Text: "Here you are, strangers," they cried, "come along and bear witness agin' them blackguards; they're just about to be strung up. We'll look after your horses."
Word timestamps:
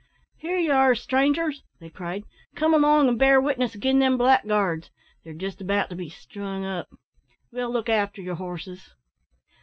"Here 0.39 0.57
you 0.57 0.71
are, 0.71 0.95
strangers," 0.95 1.61
they 1.79 1.91
cried, 1.91 2.23
"come 2.55 2.73
along 2.73 3.07
and 3.07 3.19
bear 3.19 3.39
witness 3.39 3.75
agin' 3.75 3.99
them 3.99 4.17
blackguards; 4.17 4.89
they're 5.23 5.31
just 5.33 5.61
about 5.61 5.91
to 5.91 5.95
be 5.95 6.09
strung 6.09 6.65
up. 6.65 6.89
We'll 7.51 7.69
look 7.69 7.87
after 7.87 8.19
your 8.19 8.37
horses." 8.37 8.95